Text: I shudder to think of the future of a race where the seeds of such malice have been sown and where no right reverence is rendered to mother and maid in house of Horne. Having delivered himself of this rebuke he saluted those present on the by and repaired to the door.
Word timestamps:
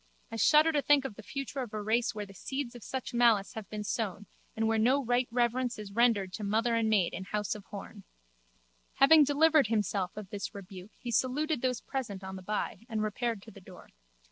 I 0.31 0.35
shudder 0.37 0.71
to 0.71 0.81
think 0.81 1.05
of 1.05 1.13
the 1.13 1.21
future 1.21 1.59
of 1.59 1.75
a 1.75 1.79
race 1.83 2.15
where 2.15 2.25
the 2.25 2.33
seeds 2.33 2.73
of 2.73 2.83
such 2.83 3.13
malice 3.13 3.53
have 3.53 3.69
been 3.69 3.83
sown 3.83 4.25
and 4.55 4.67
where 4.67 4.79
no 4.79 5.05
right 5.05 5.27
reverence 5.29 5.77
is 5.77 5.91
rendered 5.91 6.33
to 6.33 6.43
mother 6.43 6.73
and 6.73 6.89
maid 6.89 7.13
in 7.13 7.25
house 7.25 7.53
of 7.53 7.65
Horne. 7.65 8.03
Having 8.95 9.25
delivered 9.25 9.67
himself 9.67 10.17
of 10.17 10.31
this 10.31 10.55
rebuke 10.55 10.89
he 10.97 11.11
saluted 11.11 11.61
those 11.61 11.81
present 11.81 12.23
on 12.23 12.35
the 12.35 12.41
by 12.41 12.87
and 12.89 13.03
repaired 13.03 13.43
to 13.43 13.51
the 13.51 13.61
door. 13.61 13.89